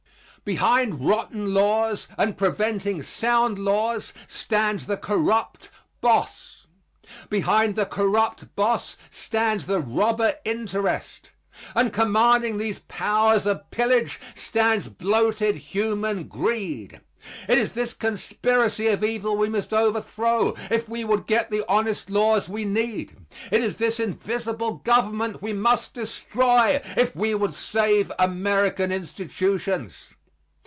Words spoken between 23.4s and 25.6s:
It is this invisible government we